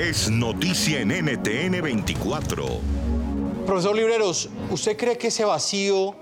[0.00, 2.64] es noticia en NTN 24.
[3.66, 6.16] Profesor Libreros, ¿usted cree que ese vacío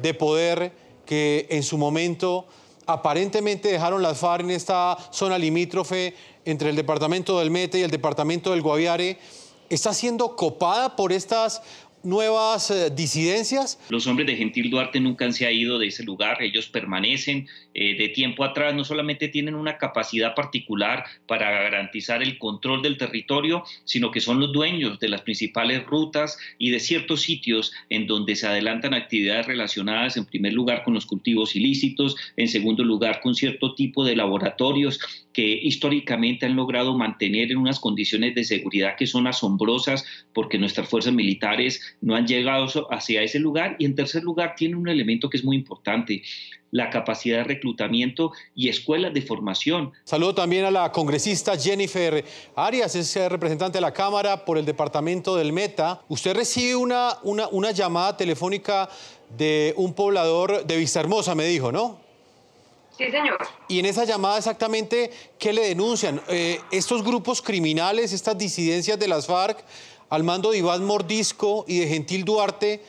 [0.00, 0.72] de poder
[1.04, 2.46] que en su momento
[2.86, 6.14] aparentemente dejaron las FARC en esta zona limítrofe
[6.46, 9.18] entre el departamento del Mete y el departamento del Guaviare
[9.68, 11.60] está siendo copada por estas
[12.02, 13.78] nuevas eh, disidencias?
[13.88, 17.96] Los hombres de Gentil Duarte nunca se han ido de ese lugar, ellos permanecen eh,
[17.96, 23.64] de tiempo atrás, no solamente tienen una capacidad particular para garantizar el control del territorio,
[23.84, 28.36] sino que son los dueños de las principales rutas y de ciertos sitios en donde
[28.36, 33.34] se adelantan actividades relacionadas en primer lugar con los cultivos ilícitos, en segundo lugar con
[33.34, 35.00] cierto tipo de laboratorios
[35.32, 40.88] que históricamente han logrado mantener en unas condiciones de seguridad que son asombrosas porque nuestras
[40.88, 43.76] fuerzas militares no han llegado hacia ese lugar.
[43.78, 46.22] Y en tercer lugar, tiene un elemento que es muy importante,
[46.70, 49.92] la capacidad de reclutamiento y escuelas de formación.
[50.04, 55.36] Saludo también a la congresista Jennifer Arias, es representante de la Cámara por el departamento
[55.36, 56.00] del Meta.
[56.08, 58.88] Usted recibe una, una, una llamada telefónica
[59.36, 61.98] de un poblador de Vista Hermosa, me dijo, ¿no?
[62.96, 63.38] Sí, señor.
[63.68, 66.20] Y en esa llamada exactamente, ¿qué le denuncian?
[66.28, 69.64] Eh, estos grupos criminales, estas disidencias de las FARC,
[70.10, 72.82] al mando de Iván Mordisco y de Gentil Duarte,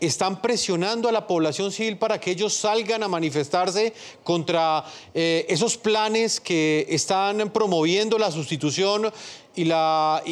[0.00, 3.92] están presionando a la población civil para que ellos salgan a manifestarse
[4.24, 9.12] contra eh, esos planes que están promoviendo la sustitución
[9.54, 10.22] y, la,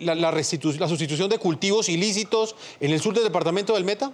[0.00, 4.12] la, la sustitución de cultivos ilícitos en el sur del departamento del Meta?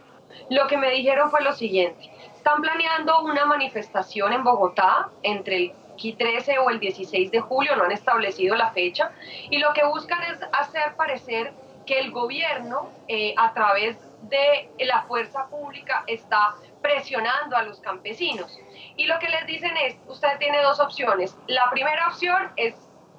[0.50, 2.15] Lo que me dijeron fue lo siguiente
[2.46, 7.82] están planeando una manifestación en Bogotá entre el 13 o el 16 de julio, no
[7.82, 9.10] han establecido la fecha,
[9.50, 11.52] y lo que buscan es hacer parecer
[11.86, 13.98] que el gobierno, eh, a través
[14.30, 18.56] de la fuerza pública, está presionando a los campesinos.
[18.94, 21.36] Y lo que les dicen es, usted tiene dos opciones.
[21.48, 22.76] La primera opción es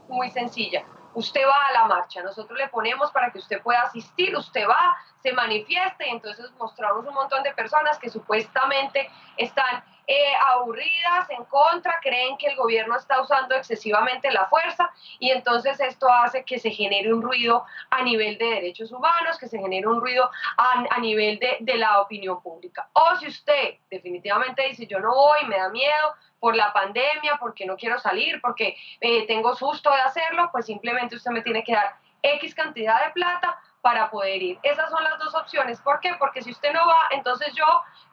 [0.07, 0.85] muy sencilla,
[1.17, 4.95] usted va a la marcha, nosotros le ponemos para que usted pueda asistir, usted va,
[5.23, 11.43] se manifiesta y entonces mostramos un montón de personas que supuestamente están eh, aburridas, en
[11.45, 16.59] contra, creen que el gobierno está usando excesivamente la fuerza y entonces esto hace que
[16.59, 20.99] se genere un ruido a nivel de derechos humanos, que se genere un ruido a,
[20.99, 22.89] nivel de, de la opinión pública.
[22.93, 27.65] O si usted definitivamente dice yo no voy, me da miedo, por la pandemia, porque
[27.65, 31.73] no quiero salir, porque eh, tengo susto de hacerlo, pues simplemente usted me tiene que
[31.73, 34.59] dar X cantidad de plata para poder ir.
[34.63, 35.79] Esas son las dos opciones.
[35.79, 36.11] ¿Por qué?
[36.19, 37.63] Porque si usted no va, entonces yo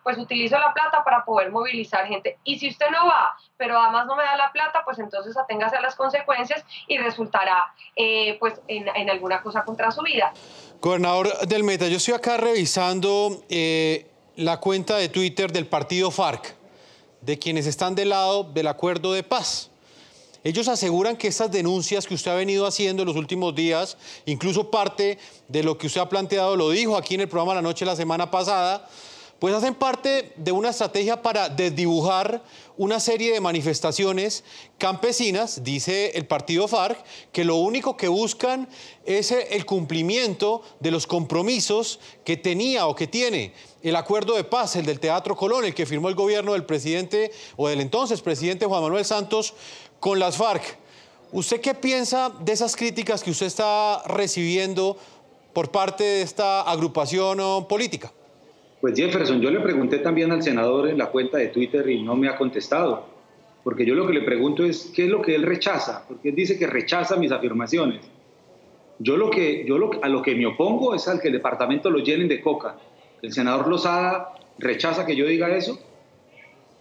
[0.05, 2.39] pues utilizo la plata para poder movilizar gente.
[2.45, 5.75] Y si usted no va, pero además no me da la plata, pues entonces aténgase
[5.75, 10.33] a las consecuencias y resultará eh, pues en, alguna cosa contra su vida.
[10.81, 16.55] Gobernador del Meta, yo estoy acá revisando eh, la cuenta de Twitter del partido FARC
[17.21, 19.73] de quienes están del lado del acuerdo de paz.
[20.44, 23.97] Ellos aseguran que estas denuncias que usted ha venido haciendo en los últimos días,
[24.27, 25.19] incluso parte
[25.49, 27.97] de lo que usted ha planteado, lo dijo aquí en el programa La Noche la
[27.97, 28.87] semana pasada,
[29.44, 32.43] pues hacen parte de una estrategia para desdibujar
[32.78, 34.43] una serie de manifestaciones
[34.78, 38.66] campesinas, dice el partido FARC, que lo único que buscan
[39.05, 44.77] es el cumplimiento de los compromisos que tenía o que tiene el acuerdo de paz,
[44.77, 48.65] el del Teatro Colón, el que firmó el gobierno del presidente o del entonces presidente
[48.65, 49.53] Juan Manuel Santos
[50.00, 50.78] con las FARC.
[51.32, 54.97] ¿Usted qué piensa de esas críticas que usted está recibiendo
[55.53, 58.11] por parte de esta agrupación política?
[58.84, 62.17] Pues Jefferson, yo le pregunté también al senador en la cuenta de Twitter y no
[62.17, 63.06] me ha contestado,
[63.62, 66.34] porque yo lo que le pregunto es qué es lo que él rechaza, porque él
[66.34, 68.03] dice que rechaza mis afirmaciones.
[68.99, 71.89] Yo lo que yo lo, a lo que me opongo es al que el departamento
[71.89, 72.77] lo llenen de coca.
[73.23, 75.81] El senador Lozada rechaza que yo diga eso.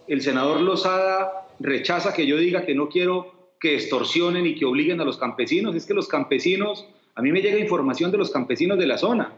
[0.06, 5.00] El senador Lozada rechaza que yo diga que no quiero que extorsionen y que obliguen
[5.00, 5.74] a los campesinos.
[5.74, 9.32] Es que los campesinos, a mí me llega información de los campesinos de la zona,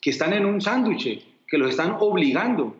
[0.00, 2.76] que están en un sándwich, que los están obligando.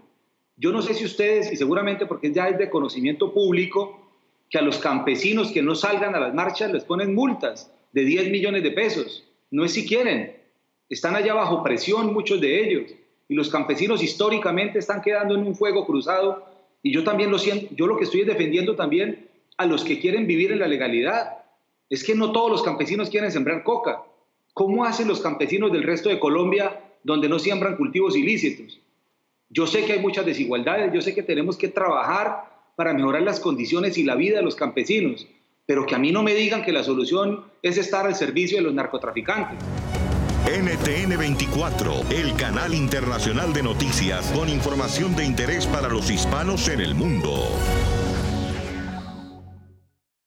[0.56, 4.00] Yo no sé si ustedes, y seguramente porque ya es de conocimiento público,
[4.48, 8.30] que a los campesinos que no salgan a las marchas les ponen multas de 10
[8.30, 9.24] millones de pesos.
[9.50, 10.36] No es si quieren.
[10.88, 12.92] Están allá bajo presión muchos de ellos.
[13.28, 16.44] Y los campesinos históricamente están quedando en un fuego cruzado.
[16.82, 20.26] Y yo también lo siento, yo lo que estoy defendiendo también a los que quieren
[20.26, 21.38] vivir en la legalidad.
[21.88, 24.02] Es que no todos los campesinos quieren sembrar coca.
[24.52, 28.80] ¿Cómo hacen los campesinos del resto de Colombia donde no siembran cultivos ilícitos.
[29.48, 33.40] Yo sé que hay muchas desigualdades, yo sé que tenemos que trabajar para mejorar las
[33.40, 35.26] condiciones y la vida de los campesinos,
[35.66, 38.64] pero que a mí no me digan que la solución es estar al servicio de
[38.64, 39.58] los narcotraficantes.
[40.46, 46.80] NTN 24, el canal internacional de noticias con información de interés para los hispanos en
[46.80, 47.30] el mundo.